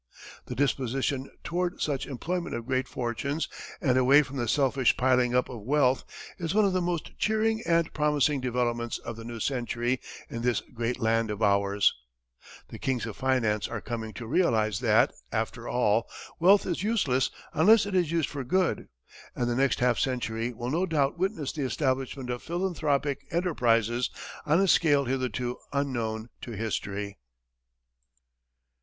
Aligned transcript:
The 0.47 0.55
disposition 0.55 1.29
toward 1.43 1.79
such 1.79 2.07
employment 2.07 2.55
of 2.55 2.65
great 2.65 2.87
fortunes, 2.87 3.47
and 3.79 3.99
away 3.99 4.23
from 4.23 4.37
the 4.37 4.47
selfish 4.47 4.97
piling 4.97 5.35
up 5.35 5.47
of 5.47 5.61
wealth 5.61 6.03
is 6.39 6.55
one 6.55 6.65
of 6.65 6.73
the 6.73 6.81
most 6.81 7.11
cheering 7.19 7.61
and 7.67 7.93
promising 7.93 8.41
developments 8.41 8.97
of 8.97 9.15
the 9.15 9.23
new 9.23 9.39
century 9.39 10.01
in 10.27 10.41
this 10.41 10.61
great 10.73 10.99
land 10.99 11.29
of 11.29 11.43
ours; 11.43 11.93
the 12.69 12.79
kings 12.79 13.05
of 13.05 13.15
finance 13.15 13.67
are 13.67 13.79
coming 13.79 14.11
to 14.13 14.25
realize 14.25 14.79
that, 14.79 15.13
after 15.31 15.67
all, 15.69 16.07
wealth 16.39 16.65
is 16.65 16.81
useless 16.81 17.29
unless 17.53 17.85
it 17.85 17.93
is 17.93 18.11
used 18.11 18.27
for 18.29 18.43
good, 18.43 18.87
and 19.35 19.47
the 19.47 19.55
next 19.55 19.81
half 19.81 19.99
century 19.99 20.51
will 20.51 20.71
no 20.71 20.87
doubt 20.87 21.19
witness 21.19 21.51
the 21.51 21.61
establishment 21.61 22.31
of 22.31 22.41
philanthropic 22.41 23.27
enterprises 23.29 24.09
on 24.47 24.59
a 24.59 24.67
scale 24.67 25.05
hitherto 25.05 25.59
unknown 25.73 26.27
to 26.41 26.53
history. 26.53 27.19